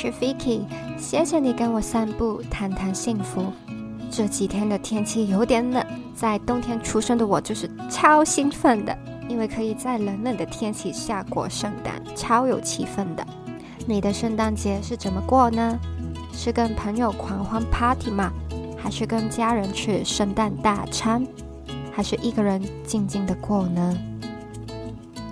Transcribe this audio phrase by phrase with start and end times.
[0.00, 0.62] 是 Vicky，
[0.96, 3.52] 谢谢你跟我散步，谈谈幸福。
[4.10, 5.84] 这几天的天气有点冷，
[6.14, 8.96] 在冬天出生的我就是超兴奋的，
[9.28, 13.26] 因为可以在冷冷的天气下过圣诞，超有气氛的。
[13.86, 15.78] 你的圣诞节是怎么过呢？
[16.32, 18.32] 是跟朋友狂欢 party 吗？
[18.78, 21.26] 还是跟家人吃圣诞大餐？
[21.92, 23.94] 还是一个人静静的过呢？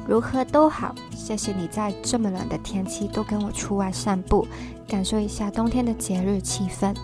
[0.06, 0.94] 如何都好，
[1.28, 4.48] 谢谢你在这么冷的天气都跟我出外散步，
[4.88, 6.96] 感受一下冬天的节日气氛。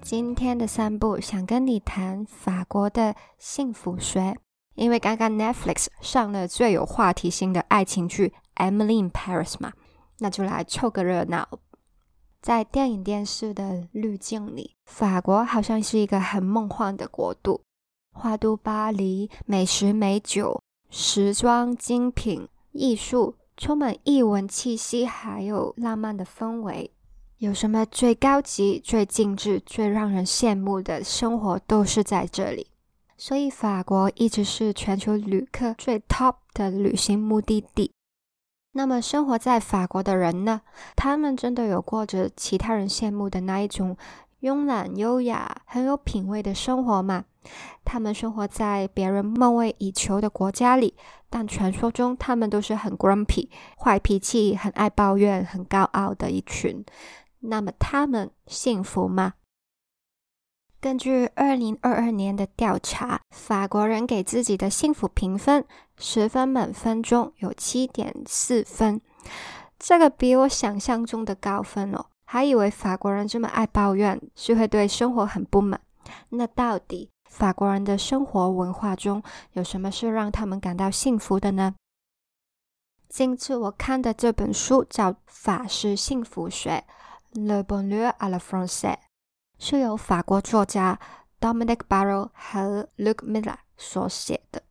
[0.00, 4.34] 今天的散步想跟你谈法国的幸福学，
[4.74, 8.32] 因为刚刚 Netflix 上了最有话题性的爱情剧
[8.66, 9.74] 《Emily in Paris》嘛，
[10.20, 11.46] 那就来凑个热闹。
[12.40, 17.60] 在电影电视的滤镜里，法国好像是一个很梦幻的国度，
[18.14, 20.62] 花都巴黎，美食美酒。
[20.90, 26.90] 时装精品、艺术，充满异文气息，还有浪漫的氛围。
[27.38, 32.66] 有什么最高级、最精致、最让人羡慕的生活，都是在这里。
[33.16, 37.92] 所以，法国一直是全球旅客最 top 的旅行目的地。
[38.72, 40.62] 那么，生活在法国的人呢？
[40.96, 43.96] 他们真的有过着其他人羡慕的那一种
[44.40, 47.24] 慵懒、优雅、很有品味的生活嘛？
[47.84, 50.94] 他们生活在别人梦寐以求的国家里，
[51.28, 56.84] 但传说中他们都是很 grumpy、坏脾气、很爱抱怨、很高傲的一群。
[57.40, 59.34] 那么他们幸福吗？
[60.80, 65.64] 根据二零二二年的调查，法国人给自己的幸福评分，
[65.98, 69.00] 十分满分中有七点四分，
[69.78, 72.06] 这个比我想象中的高分哦。
[72.32, 75.80] 还以为法国人这么爱抱怨，是会对生活很不满。
[76.28, 77.10] 那到底？
[77.28, 79.20] 法国人的生活文化中
[79.54, 81.74] 有什么是让他们感到幸福的呢？
[83.08, 86.84] 今次我看的这本书叫《法式幸福学》
[87.44, 88.98] （Le Bonheur à la Française），
[89.58, 91.00] 是由法国作家
[91.40, 94.62] Dominic Barrow 和 Luc Miller 所写的。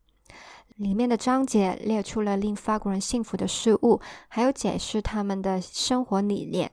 [0.78, 4.00] 里面的章节列出了令法国人幸福的事物，
[4.30, 6.72] 还有解释他们的生活理念。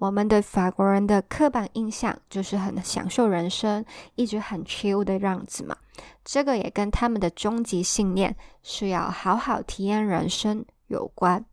[0.00, 3.84] 我们对法国人的刻板印象就是很享受人生，
[4.14, 5.76] 一直很 chill 的样子嘛。
[6.24, 11.44] 这个也跟他们的终极信念是要好好体验人生有关，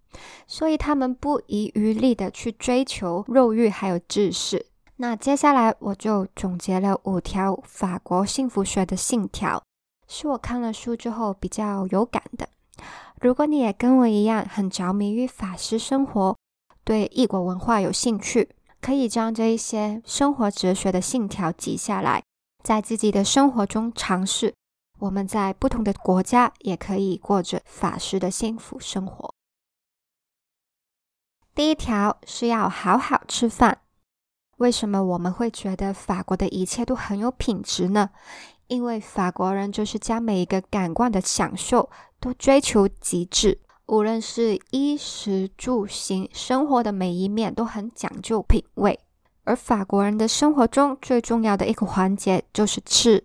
[0.47, 4.65] 所以他们不遗余力的去追求肉欲还有知识。
[4.95, 9.61] 那接下来我就总结了五条法国幸福学的信条，
[10.07, 12.47] 是我看了书之后比较有感的。
[13.19, 16.37] 如果你也跟我一样很着迷于法式生活，
[16.87, 18.47] 对异国文化有兴趣，
[18.79, 22.23] 可以将这一些生活哲学的信条记下来，
[22.63, 24.53] 在自己的生活中尝试。
[24.99, 29.29] 我们在不同的国家也可以过着法式的幸福生活。
[31.53, 33.81] 第一条是要好好吃饭。
[34.55, 38.11] 为什么我们会觉得法国的一切都很有品质呢？
[38.67, 41.89] 因为法国人就是将每一个感官的享受
[42.21, 43.59] 都追求极致。
[43.87, 48.99] 无论是衣食住行，生活的每一面都很讲究品味。
[49.45, 53.23] 而法国人的生活中最重要的一个环节就是吃。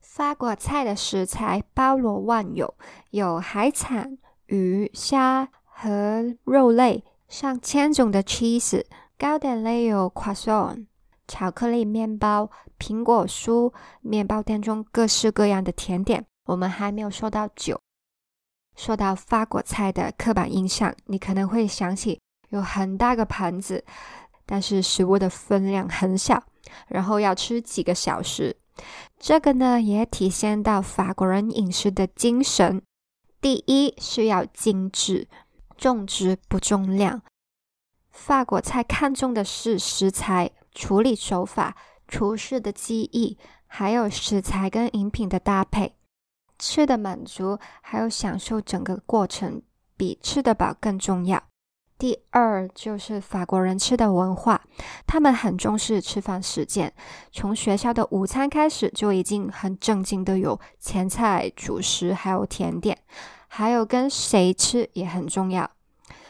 [0.00, 2.74] 法国菜的食材包罗万有，
[3.10, 4.16] 有海产、
[4.46, 8.84] 鱼虾和肉类，上千种的 cheese，
[9.18, 10.86] 糕点类有 croissant、
[11.26, 16.24] 巧克力面包、苹果酥，面包店中各式各样的甜点。
[16.44, 17.80] 我们还没有说到酒。
[18.76, 22.20] 说到法国菜的刻板印象，你可能会想起
[22.50, 23.84] 有很大个盘子，
[24.44, 26.42] 但是食物的分量很小，
[26.88, 28.56] 然后要吃几个小时。
[29.18, 32.82] 这个呢，也体现到法国人饮食的精神。
[33.40, 35.26] 第一是要精致，
[35.76, 37.22] 重质不重量。
[38.10, 41.76] 法国菜看重的是食材、处理手法、
[42.08, 45.94] 厨师的技艺，还有食材跟饮品的搭配。
[46.58, 49.62] 吃的满足，还有享受整个过程，
[49.96, 51.42] 比吃得饱更重要。
[51.98, 54.60] 第二就是法国人吃的文化，
[55.06, 56.92] 他们很重视吃饭时间，
[57.32, 62.98] 从学校的午餐开始就已经很正经的有前菜、主食，还有甜点，
[63.48, 65.70] 还有跟谁吃也很重要。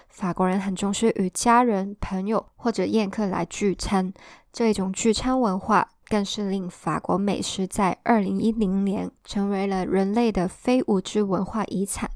[0.08, 4.14] 法国人很重视与家人、朋友或者宴客来聚餐，
[4.52, 5.88] 这种聚餐文化。
[6.08, 12.10] 更是令法国美食在二零一零年成为了人类的非物质文化遗产。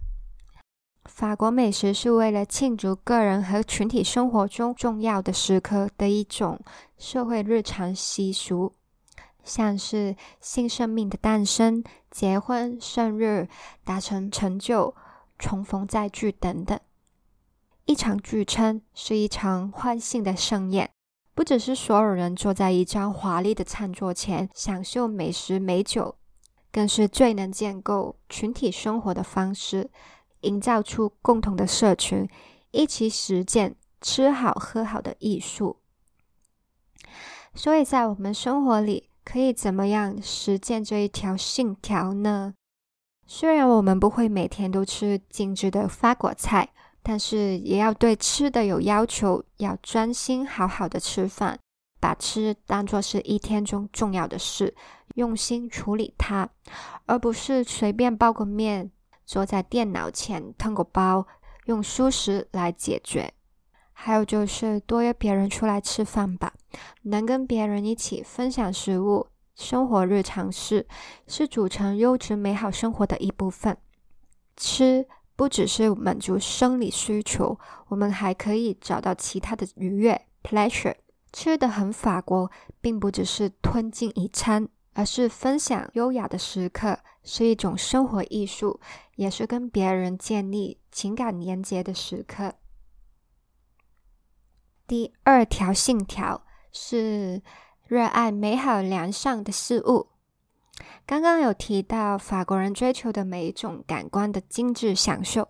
[1.07, 6.61] 法国美食是为了庆祝个人和群体生活中重要的时刻的一种
[6.99, 8.75] 社会日常习俗，
[9.43, 13.49] 像是新生命的诞生、结婚、生日、
[13.83, 14.95] 达成成就、
[15.39, 16.79] 重逢再聚等等。
[17.87, 20.91] 一场聚餐是一场欢庆的盛宴，
[21.35, 26.17] 不只是所有人坐在一张华丽的餐桌前享受美食美酒，
[26.71, 29.91] 更是最能建构群体生活的方式，
[30.41, 32.29] 营造出共同的社群，
[32.73, 35.79] 一起实践吃好喝好的艺术。
[37.55, 42.55] 所以在我们生活里，可以怎么样实践这一条信条呢？
[43.27, 46.71] 虽然我们不会每天都吃精致的法国菜。
[47.02, 51.58] 但是也要对吃的有要求，要专心好好的吃饭，
[51.99, 54.75] 把吃当作是一天中重要的事，
[55.14, 56.49] 用心处理它，
[57.06, 58.91] 而不是随便包个面，
[59.25, 61.26] 坐在电脑前吞个包，
[61.64, 63.32] 用舒食来解决。
[63.93, 66.53] 还有就是多约别人出来吃饭吧，
[67.03, 70.87] 能跟别人一起分享食物、生活日常事，
[71.26, 73.76] 是组成优质美好生活的一部分。
[74.56, 75.08] 吃。
[75.41, 77.59] 不只是满足生理需求，
[77.89, 80.97] 我们还可以找到其他的愉悦 （pleasure）。
[81.33, 82.51] 吃的很法国，
[82.83, 88.81] 并不只是吞进一餐，而是分享优雅的时刻，是一种生活艺术，
[89.17, 92.57] 也是跟别人建立情感连接的时刻。
[94.87, 97.41] 第二条信条是
[97.87, 100.09] 热爱美好良善的事物。
[101.06, 105.49] 刚刚有提到法国人追求的每一种感官的精致享受，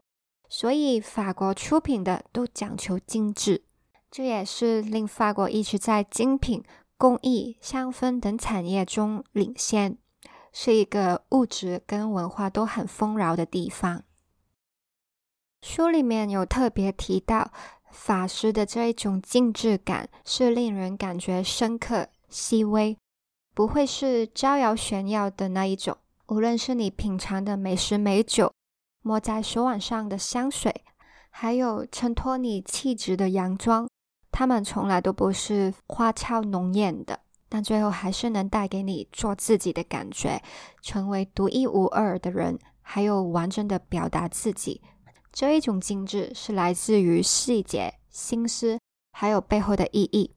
[0.48, 3.64] 所以法国出品的都讲求精致，
[4.10, 6.64] 这也是令法国一直在精品、
[6.96, 9.96] 工艺、香氛等产业中领先，
[10.52, 14.02] 是一个物质跟文化都很丰饶的地方。
[15.62, 17.52] 书里面有特别提到，
[17.90, 22.96] 法式的这一种精致感是令人感觉深刻、细微。
[23.60, 25.94] 不会是招摇炫耀的那一种。
[26.28, 28.50] 无论是你品尝的美食美酒，
[29.02, 30.74] 抹在手腕上的香水，
[31.28, 33.86] 还有衬托你气质的洋装，
[34.32, 37.20] 它们从来都不是花俏浓艳的，
[37.50, 40.42] 但最后还是能带给你做自己的感觉，
[40.80, 44.80] 成为独一无二的人，还有完整的表达自己。
[45.30, 48.80] 这一种精致是来自于细节、心思，
[49.12, 50.34] 还有背后的意义。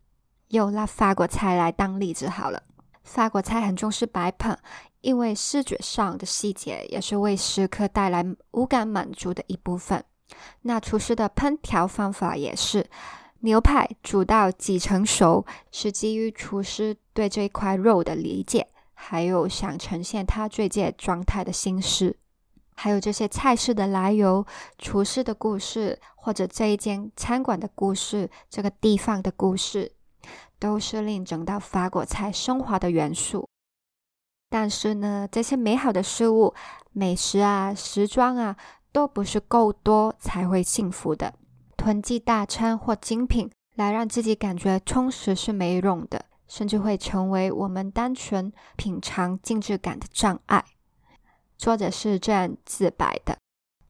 [0.49, 2.61] 又拿法国菜来当例子好了。
[3.03, 4.57] 法国菜很重视摆盘，
[5.01, 10.03] 因为视觉上的细节也是为食客带来五感满足的一部分。
[10.61, 12.89] 那厨师的烹调方法也是，
[13.41, 22.17] 牛排煮到几成熟，是基于厨师对这一块肉的理解，还有想呈现他最佳状态的心思，
[22.73, 24.43] 还有这些菜式的来由、
[24.79, 29.91] 厨师的故事，或者这一间餐馆的故事、这个地方的故事。
[30.63, 33.49] 都是令整道法国菜升华的元素，
[34.49, 36.53] 但是呢，这些美好的事物、
[36.93, 38.55] 美食啊、时装啊，
[38.93, 41.33] 都不是够多才会幸福的。
[41.75, 50.63] 囤积大餐或精品来让自己感觉充实是没用的，甚至会成为我们单纯品尝精致感的障碍。
[51.57, 53.37] 作者是这样自白的：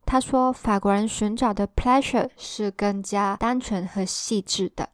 [0.07, 4.89] 他说，法国人寻找的 pleasure 是更加单纯和细致的。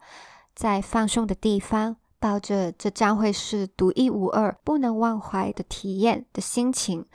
[0.59, 7.05] 在放松的地方，抱着这将会是独一无二、不能忘怀的体验的心情，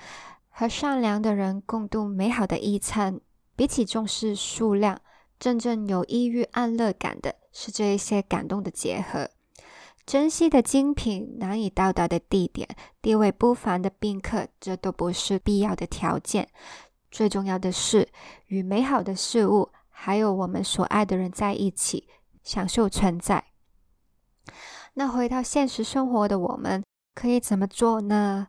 [0.48, 3.20] 和善良的人共度美好的一餐。
[3.54, 4.98] 比起重视数量，
[5.38, 9.28] 真正有抑郁安乐感的是这一些感动的结合。
[10.06, 12.66] 珍惜的精品、难以到达的地点、
[13.02, 16.48] 地位不凡的宾客，这都不是必要的条件。
[17.10, 18.08] 最重要的是，
[18.46, 22.08] 与美好的事物，还有我们所爱的人在一起。
[22.44, 23.42] 享受存在。
[24.92, 26.84] 那回到现实生活的我们，
[27.16, 28.46] 可以怎么做呢？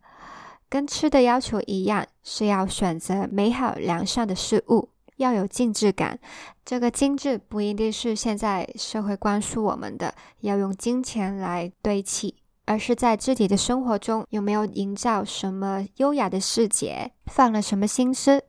[0.70, 6.20] 跟吃的要求一样，是要选择美好良善的事物，要有精致感。
[6.66, 12.36] 这个精致不一定是现在社会灌输我们的，要用金钱来堆砌，
[12.66, 18.44] 而是在自己的生活中有没有营造什么优雅的细节，放了什么心思，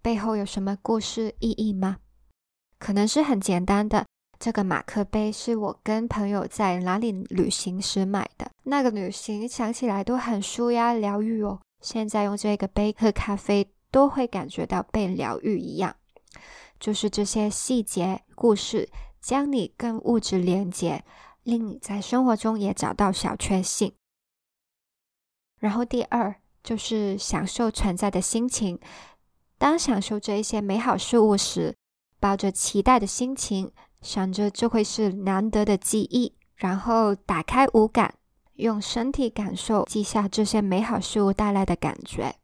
[0.00, 1.98] 背后有什么故事意义吗？
[2.78, 4.06] 可能是很简单的。
[4.38, 8.50] 这个马克杯是我跟朋友在哪里旅行时买的。
[8.64, 11.60] 那个旅行想起来都很舒压疗愈哦。
[11.80, 15.96] 现在用这个杯喝咖啡，都会感觉到被疗愈一样。
[16.78, 18.88] 就是这些细节故事，
[19.20, 21.04] 将你跟物质连接，
[21.42, 23.92] 令你在生活中也找到小确幸。
[25.58, 28.78] 然后第二就是享受存在的心情。
[29.56, 31.74] 当享受这一些美好事物时，
[32.20, 33.72] 抱着期待的心情。
[34.06, 38.14] 想着这会是难得的记忆，然后打开五感，
[38.54, 42.36] 用身体感受记下这些美好事物带来的感觉。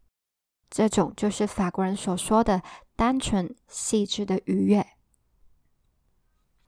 [0.69, 2.61] 这种就是法国人所说的
[2.97, 4.85] 单纯细致的愉悦。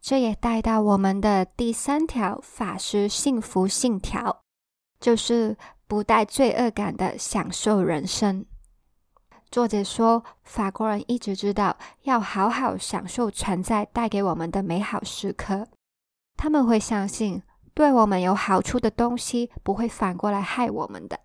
[0.01, 4.45] 这也带到我们的第三条法师幸福信条，
[5.01, 5.57] 就是
[5.89, 8.47] 不带罪恶感的享受人生。
[9.55, 15.69] 作者说，法国人一直知道要好好享受存在带给我们的美好时刻。
[16.37, 17.41] 他们会相信，
[17.73, 21.21] 对我们有好处的东西不会反过来害我们的。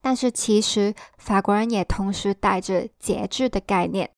[0.00, 4.08] 但是，其实法国人也同时带着节制的概念。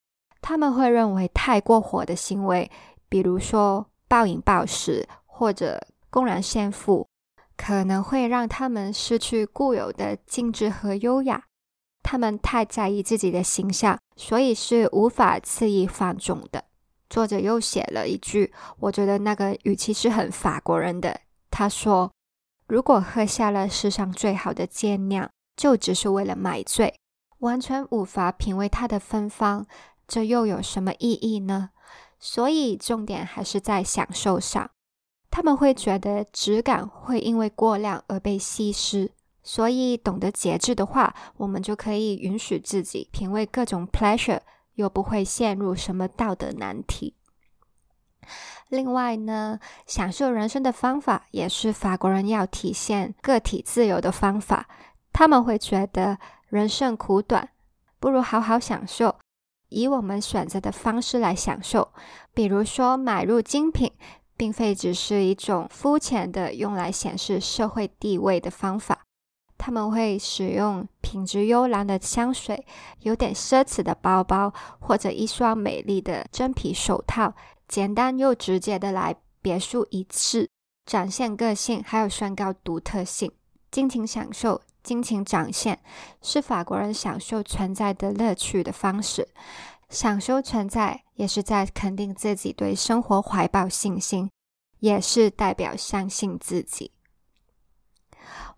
[0.42, 2.70] 他们会认为，太过火的行为，
[3.08, 7.08] 比如说暴饮暴食或者公然炫富，
[7.56, 11.42] 可能会让他们失去固有的精致和优雅。
[12.10, 16.64] 他们太在意自己的形象，所以是无法肆意放纵的。
[17.10, 21.20] 作者又写了一句，我觉得那个语气是很法国人的。
[21.50, 22.10] 他说
[22.66, 26.94] ：“如果喝下了世上最好的贱酿，就只是为了买醉，
[27.40, 29.66] 完全无法品味它的芬芳，
[30.06, 31.68] 这又有什么意义呢？”
[32.18, 34.70] 所以重点还是在享受上。
[35.30, 39.12] 他们会觉得质感会因为过量而被稀释。
[39.50, 44.40] 所以，懂得节制的话，我们就可以允许自己品味各种 pleasure，
[44.74, 47.14] 又不会陷入什么道德难题。
[48.68, 54.68] 另外呢，享受人生的方法也是法国人要体现个体自由的方法。
[55.14, 56.18] 他们会觉得
[56.50, 57.48] 人生苦短，
[57.98, 59.16] 不如好好享受，
[59.70, 61.90] 以我们选择的方式来享受。
[62.34, 63.90] 比如说，买入精品，
[64.36, 69.06] 并非只是一种肤浅的用来显示社会地位的方法。
[69.58, 72.64] 他们会使用品质优良的香水、
[73.00, 77.34] 有点奢侈的包包，或者一双美丽的真皮手套，
[77.66, 80.48] 简单又直接的来别墅一次，
[80.86, 83.30] 展现个性，还有宣告独特性。
[83.70, 85.78] 尽情享受、尽情展现，
[86.22, 89.28] 是法国人享受存在的乐趣的方式。
[89.90, 94.30] 享受存在，也是在肯定自己对生活怀抱信心，
[94.80, 96.92] 也是代表相信自己。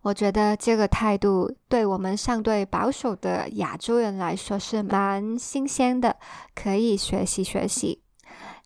[0.02, 6.16] 我觉得这个态度对我们相对保守的亚洲人来说是蛮新鲜的，
[6.54, 8.02] 可以学习学习，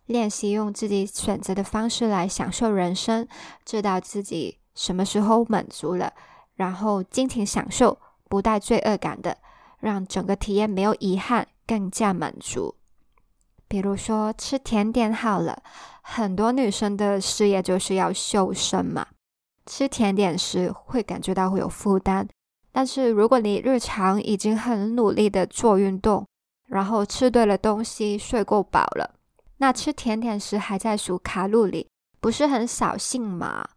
[0.05, 3.27] 练习用自己选择的方式来享受人生，
[3.65, 6.13] 知道自己什么时候满足了，
[6.55, 7.99] 然后尽情享受，
[8.29, 9.37] 不带罪恶感的，
[9.79, 12.75] 让整个体验没有遗憾，更加满足。
[13.67, 15.61] 比如说吃甜点好了，
[16.01, 19.07] 很多女生的事业就是要瘦身嘛。
[19.65, 22.27] 吃甜点时会感觉到会有负担，
[22.71, 26.25] 但是如果你日常已经很努力的做运动，
[26.67, 29.15] 然后吃对了东西，睡够饱了，
[29.57, 31.87] 那吃甜点时还在数卡路里，
[32.19, 33.67] 不是很扫兴吗？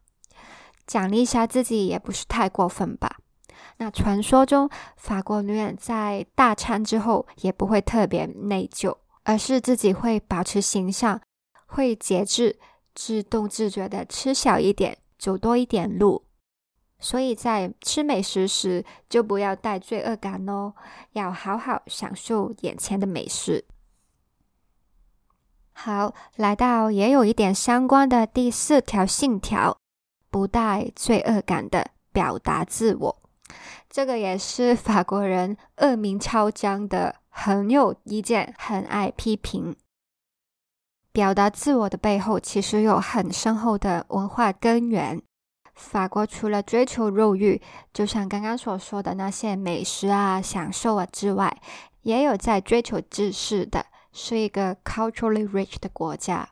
[0.87, 3.17] 奖励一下自己也不是太过分吧？
[3.79, 11.21] 那传说中法国女人在大餐之后也不会特别内疚，而是自己会保持形象，
[11.67, 12.59] 会节制，
[12.95, 14.99] 自动自觉的吃小一点。
[15.19, 16.25] 走多一点路，
[17.01, 20.75] 所以在吃美食时就不要带罪恶感哦，
[21.13, 23.65] 要好好享受眼前的美食。
[25.73, 29.79] 好，来到也有一点相关的第四条信条，
[30.29, 33.23] 不带罪恶感的表达自我。
[33.89, 39.77] 这个也是法国人恶名昭彰的，很有意见，很爱批评。
[41.19, 45.21] 表达自我的背后，其实有很深厚的文化根源。
[45.75, 47.61] 法国除了追求肉欲，
[47.93, 51.61] 就像刚刚所说的那些美食啊、享受啊之外，
[52.03, 56.51] 也有在追求知识的，是一个 culturally rich 的国家。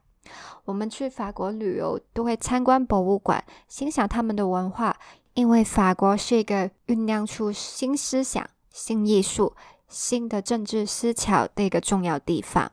[0.64, 4.96] 我们去法国旅游，都会参观博物馆，欣赏他们的文化，
[5.34, 9.54] 因为法国是一个酝酿出新思想、新艺术、
[9.86, 12.72] 新的政治思潮的一个重要地方。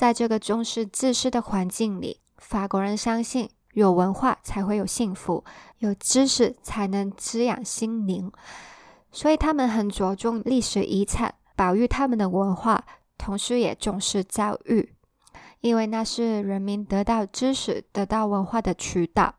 [0.00, 5.44] 在这个重视知识的环境里，法国人相信有文化才会有幸福，
[5.80, 8.32] 有知识才能滋养心灵，
[9.12, 12.82] 所以他们很着重历史遗产，保育他们的文化，
[13.18, 14.94] 同时也重视教育，
[15.60, 19.34] 因为那是人民得到知识、得到文化的渠道。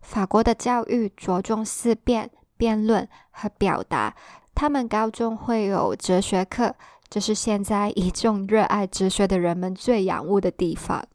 [0.00, 4.14] 法国的教育着重思辨、辩论和表达，
[4.54, 6.76] 他们高中会有哲学课。
[7.14, 11.06] 这是现在一众热爱哲学的人们最仰慕的地方，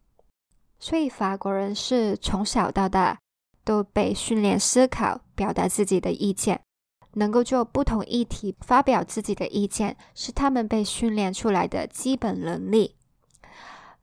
[0.79, 3.19] 所以法国人是从小到大
[3.65, 6.61] 都被训练思考、表达自己的意见，
[7.15, 12.95] 能够就不同议题发表自己的意见，是他们被训练出来的基本能力。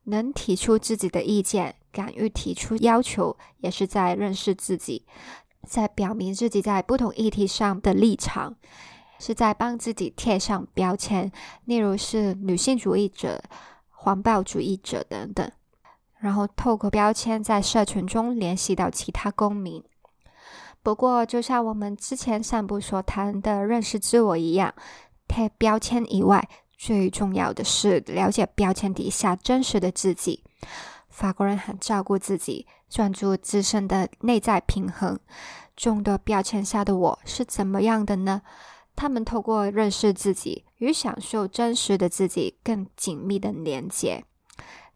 [0.03, 5.07] 能提出自己的意见，敢于提出要求，也是在认识自己，
[5.67, 8.55] 在表明自己在不同议题上的立场。
[9.19, 11.31] 是在帮自己贴上标签，
[11.65, 13.41] 例如是女性主义者、
[13.89, 15.51] 环保主义者等等。
[16.19, 19.83] 然后透过标签在社群中联系到其他公民。
[20.81, 24.73] 不过，就像我们之前散步所谈的认识自我一样，
[25.27, 26.47] 贴标签以外，
[26.77, 30.43] 最重要的是了解标签底下真实的自己。
[31.09, 35.19] 法国人很照顾自己，专注自身的内在平衡。
[35.75, 38.41] 众多标签下的我是怎么样的呢？
[38.97, 44.25] 他们透过认识自己与享受真实的自己更紧密的连接。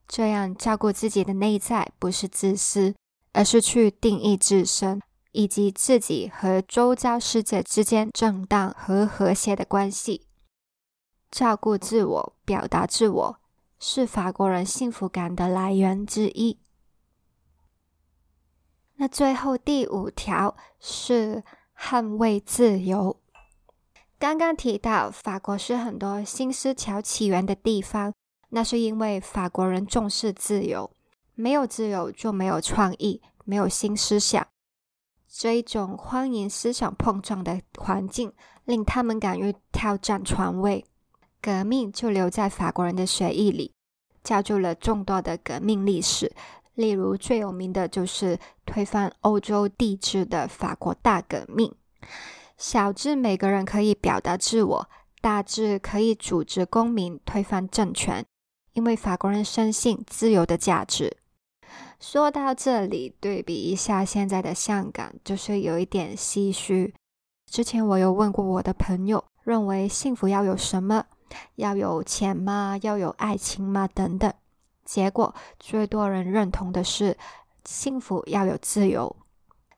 [0.06, 2.94] 这样照顾自己的内在，不是自私，
[3.32, 10.28] 而是去定义自身以及自己和周遭世界之间正当和和谐的关系。
[11.30, 13.38] 照顾自我，表达自我。
[13.84, 16.60] 是法国人幸福感的来源之一。
[18.98, 21.44] 那最后第五条是
[21.76, 23.21] 捍卫自由。
[24.22, 28.14] 刚刚提到法国是很多新思潮起源的地方，
[28.50, 30.92] 那是因为法国人重视自由，
[31.34, 34.46] 没有自由就没有创意，没有新思想。
[35.28, 38.32] 这一种欢迎思想碰撞的环境，
[38.66, 40.86] 令他们敢于挑战权威。
[41.42, 43.74] 革命就留在法国人的血液里，
[44.22, 46.32] 造就了众多的革命历史。
[46.76, 48.38] 例如，最有名的就是
[48.68, 51.74] 推翻欧洲帝制的法国大革命。
[52.62, 54.90] 小至每个人可以表达自我，
[55.20, 58.24] 大至可以组织公民推翻政权，
[58.74, 61.18] 因为法国人深信自由的价值。
[62.00, 66.94] 说到这里，对比一下现在的香港，就是有一点唏嘘。
[67.50, 71.04] 之前我有问过我的朋友，认为幸福要有什么？
[71.56, 72.78] 要有钱吗？
[72.84, 73.90] 要有爱情吗？
[73.92, 74.32] 等等。
[74.86, 77.18] 结果最多人认同的是，
[77.66, 79.16] 幸福要有自由。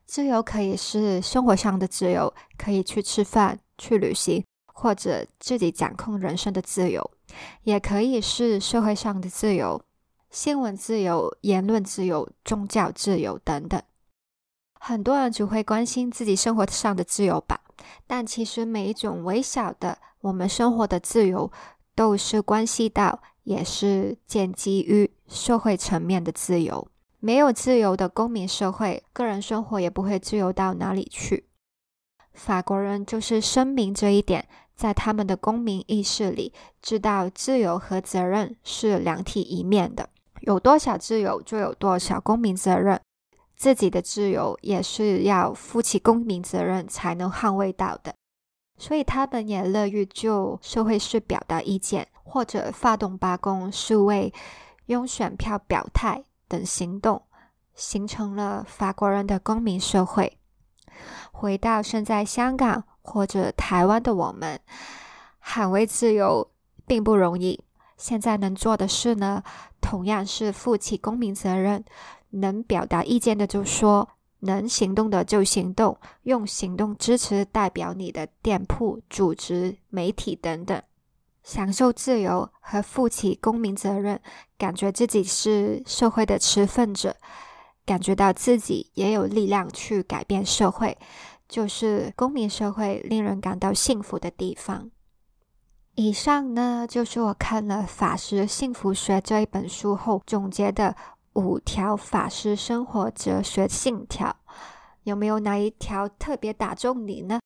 [0.06, 7.02] 自由可以是生活上的自由，可以去吃饭、去旅行，或者自己掌控人生的自由；
[7.62, 9.82] 也可以是社会上的自由，
[10.30, 13.82] 新闻自由、言论自由、宗教自由等等。
[14.78, 17.62] 很多人只会关心自己生活上的自由吧，
[18.06, 19.98] 但其实每一种微小的。
[20.20, 21.52] 我们生活的自由
[21.94, 26.88] 都是关系到，也是建基于社会层面的自由。
[27.24, 31.48] 没有自由的公民社会，个人生活也不会自由到哪里去。
[32.34, 40.10] 法国人就是声明这一点，在他们的公民意识里，知道自由和责任是两体一面的。
[40.40, 43.00] 有多少自由，就有多少公民责任。
[43.56, 48.14] 自己的自由也是要负起公民责任才能捍卫到的。
[48.76, 54.30] 所以他们也乐于就社会事表达意见，或者发动罢工、示威、
[54.86, 56.22] 用选票表态
[56.54, 57.20] 等行动，
[57.74, 60.38] 形成了法国人的公民社会。
[61.32, 64.60] 回到身在香港或者台湾的我们，
[65.44, 66.48] 捍卫自由
[66.86, 67.60] 并不容易。
[67.96, 69.42] 现在能做的事呢，
[69.80, 71.84] 同样是负起公民责任，
[72.30, 74.08] 能表达意见的就说。
[74.40, 80.82] 能行动的就行动，用行动支持代表你的店铺、组织、媒体等等，
[81.44, 84.20] 享受自由和负起公民责任，
[84.58, 87.14] 感觉自己是社会的持份者，
[87.86, 90.98] 感觉到自己也有力量去改变社会，
[91.48, 94.90] 就是公民社会令人感到幸福的地方。
[95.94, 100.96] 以上呢，就是我看了《法师幸福学》这一本书后总结的。
[101.34, 104.36] 五条法师生活哲学信条，
[105.02, 107.40] 有没有哪一条特别打中你呢？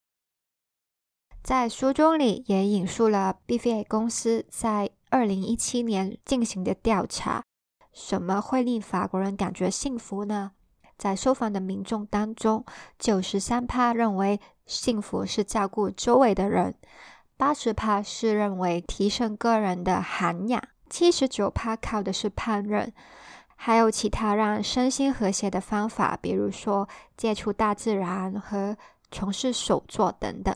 [1.42, 7.42] 在书中里也引述了 BVA 公司在二零一七年进行的调查：
[7.92, 10.53] 什么会令法国人感觉幸福呢？
[10.98, 12.64] 在受访的民众当中，
[12.98, 16.74] 九十三趴认为幸福是照顾周围的人，
[17.37, 22.90] 八十趴是认为提升个人的涵养，七十九趴靠的是烹饪。
[23.57, 28.77] 还有其他让身心和谐的方法，比如说接触大自然和
[29.11, 30.55] 从事手作等等。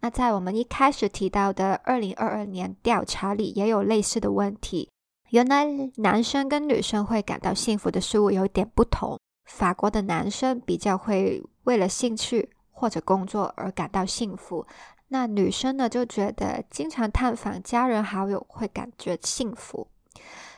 [0.00, 4.90] 那在我们一开始提到的二零二二年调查里，也有类似的问题。
[5.30, 9.18] 原来男生跟女生会感到幸福的事物有点不同。
[9.44, 14.64] 法国的男生比较会为了兴趣或者工作而感到幸福，
[15.08, 19.88] 那女生呢就觉得经常探访家人好友会感觉幸福。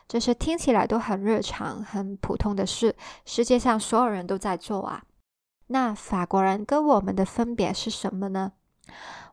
[0.07, 2.94] 这是听起来都很日常、很普通的事，
[3.25, 5.03] 世界上所有人都在做啊。
[5.68, 8.53] 那法国人跟我们的分别是什么呢？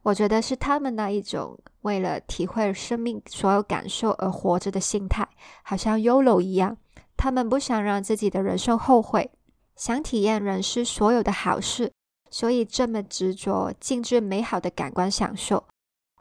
[0.04, 5.28] 我觉得是他们那一种为了体会生命所有感受而活着的心态，
[5.64, 6.78] 好像 YOLO 一样。
[7.18, 9.32] 他们不想让自己的人生后悔，
[9.76, 11.92] 想体验人世所有的好事，
[12.30, 15.66] 所以这么执着、尽致美好的感官享受。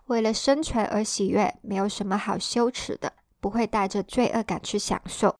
[0.07, 3.13] 为了生存而喜悦，没有什么好羞耻的。
[3.41, 5.37] 不会带着罪恶感去享受，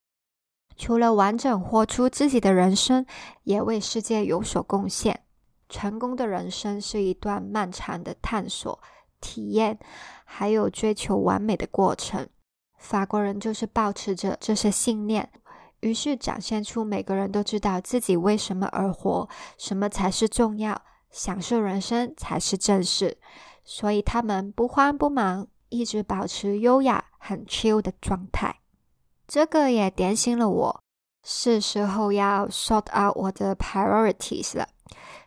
[0.77, 3.05] 除了完整活出自己的人生，
[3.43, 5.25] 也为世界有所贡献。
[5.69, 8.81] 成功的人生是一段漫长的探索、
[9.21, 9.79] 体验，
[10.25, 12.29] 还有追求完美的过程。
[12.77, 15.31] 法国人就是保持着这些信念，
[15.81, 23.19] 于是展现出每个人都知道自己为什么而活，什么才是重要，享受人生才是正事。
[23.65, 28.61] 所以他们不慌不忙，一直保持优雅、很 chill 的状态。
[29.27, 30.83] 这个也点醒了我，
[31.23, 34.67] 是时候要 sort out 我的 priorities 了。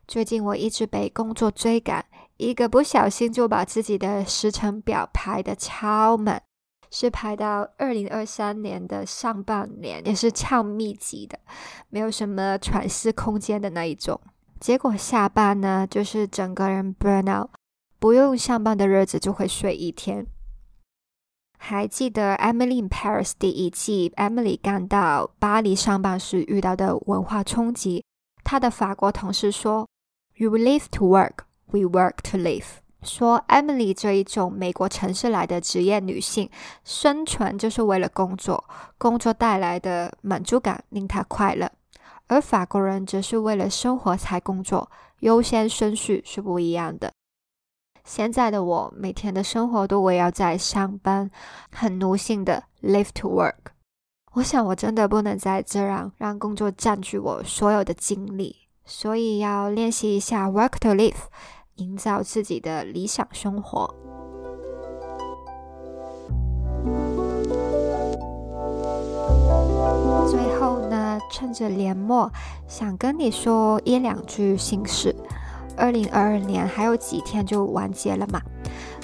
[0.08, 2.06] 最近我一直被工作追赶，
[2.38, 6.44] 一个不小心就把自己的时程表排的超满，
[6.90, 11.40] 是排到二零二三年的上半年，也是超密集的，
[11.90, 14.20] 没有什么喘息空间的那一种。
[14.60, 17.50] 结果下班呢，就是整个人 burn out，
[17.98, 20.28] 不用上班的日子就会睡一天。
[21.58, 28.04] 还记得《Emily in Paris》第一季，Emily 刚到巴黎上班时遇到的文化冲击，
[28.44, 29.88] 她的法国同事说。
[30.42, 32.66] You live to work, we work to live。
[33.04, 36.50] 说 Emily 这一种美国城市来的职业女性，
[36.84, 41.68] 生存就是为了工作，工作带来的满足感令她快乐；
[42.26, 47.14] 而法国人则是为了生活才工作，优先顺序是不一样的。
[48.04, 51.30] 现在的我，每天的生活都围绕在上班，
[51.72, 53.74] 很奴性的 live to work。
[54.34, 58.61] 我想，我真的不能再这样让工作占据我所有的精力。
[58.94, 61.16] 所以要练习一下 work to live，
[61.76, 63.96] 营造自己的理想生活。
[70.30, 72.30] 最后呢，趁着年末，
[72.68, 75.16] 想跟你说一两句心事。
[75.78, 78.42] 二零二二年还有几天就完结了嘛？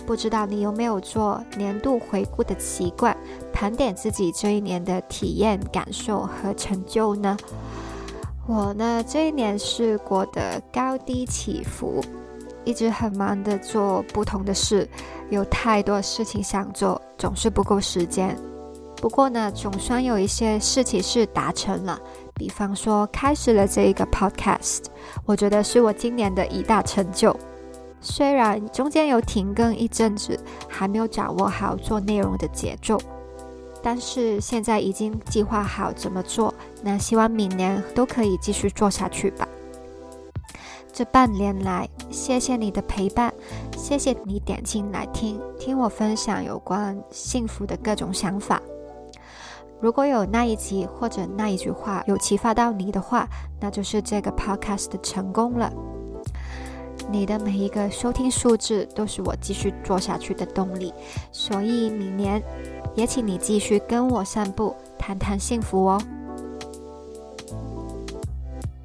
[0.06, 3.16] 不知道你有没有做年度回顾的习惯，
[3.54, 7.38] 盘点自己这一年的体验、感受和成就呢？
[8.48, 12.02] 我呢，这一年是过得高低起伏，
[12.64, 14.88] 一直很忙的做不同的事，
[15.30, 18.34] 有太多事情想做，总是不够时间。
[18.96, 22.00] 不过呢，总算有一些事情是达成了，
[22.34, 24.86] 比方说开始了这一个 podcast，
[25.26, 27.38] 我觉得是我今年的一大成就。
[28.00, 32.98] 虽然中间有停更一阵子，还没有掌握好做内容的节奏。
[33.82, 39.48] 但是现在已经计划好怎么做，那希望明年都可以继续做下去吧。
[40.92, 43.32] 这半年来，谢谢你的陪伴，
[43.78, 48.60] 谢谢你点进来听听我分享有关幸福的各种想法。
[49.80, 53.28] 如果有那一集或者那一句话有启发到你的话，
[53.60, 55.72] 那就是这个 podcast 的成功了。
[57.10, 60.94] 你的每一个收听数字都是我继续做下去的动力，
[61.32, 62.42] 所以明年。
[62.96, 66.02] 也请你继续跟我散步，谈谈幸福哦。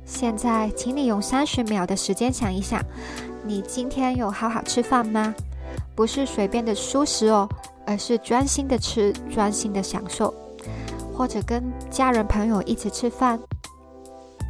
[0.05, 2.85] 现在，请你用三十秒的时间想一想，
[3.43, 5.35] 你今天有好好吃饭吗？
[5.95, 7.49] 不是随便的舒食哦，
[7.87, 10.35] 而是专心的吃，专心的享受。
[11.15, 13.41] 或者跟家人朋友一起吃饭，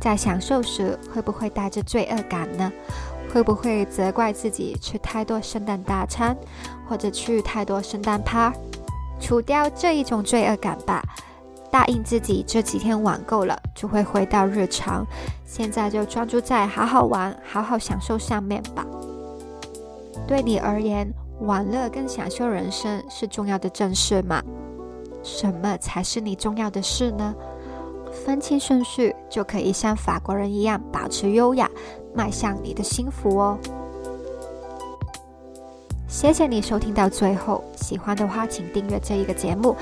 [0.01, 2.73] 在享受时会不会带着罪恶感呢？
[3.33, 6.37] 会不会责怪自己吃太多圣诞大餐，
[6.87, 8.53] 或者去太多圣诞趴？
[9.19, 11.03] 除掉这一种罪恶感吧，
[11.71, 15.07] 答应自己这几天玩够了，就会回到日常。
[15.47, 18.85] 现在就专注在好好玩、好好享受上面吧。
[20.27, 24.43] 对你而言，玩乐跟享受人生是重要的正事吗？
[25.23, 27.35] 什么才是你重要的事呢？
[28.27, 31.71] 分清顺序，就可以像法国人一样保持优雅，
[32.15, 33.59] 迈向你的幸福哦。
[36.09, 39.75] 谢谢你收听到最后，喜欢的话请订阅这一个节目，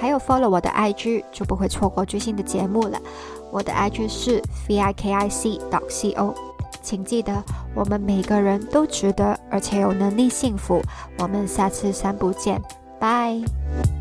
[0.00, 2.98] 还有 follow 我的 IG 就不会错过最新的节目了。
[3.50, 6.34] 我的 IG 是 vikic dot co，
[6.82, 7.42] 请记得
[7.74, 10.82] 我们每个人都值得而且有能力幸福。
[11.18, 12.60] 我们下次散步见，
[12.98, 13.97] 拜。